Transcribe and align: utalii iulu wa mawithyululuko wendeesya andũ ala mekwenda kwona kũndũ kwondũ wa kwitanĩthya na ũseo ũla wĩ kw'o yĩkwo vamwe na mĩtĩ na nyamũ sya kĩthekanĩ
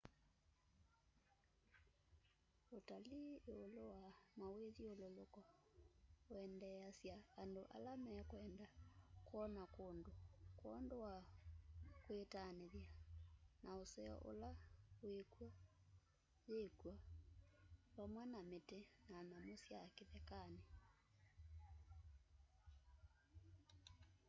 utalii 2.77 3.33
iulu 3.51 3.81
wa 3.93 4.01
mawithyululuko 4.39 5.41
wendeesya 6.31 7.15
andũ 7.41 7.63
ala 7.75 7.93
mekwenda 8.05 8.67
kwona 9.27 9.63
kũndũ 9.75 10.11
kwondũ 10.59 10.97
wa 11.05 11.15
kwitanĩthya 12.03 12.87
na 13.63 13.71
ũseo 13.83 14.15
ũla 14.29 14.51
wĩ 15.09 15.15
kw'o 15.33 15.47
yĩkwo 16.51 16.91
vamwe 17.95 18.23
na 18.33 18.39
mĩtĩ 18.49 18.79
na 19.11 19.19
nyamũ 19.29 19.55
sya 19.65 19.81
kĩthekanĩ 19.95 20.61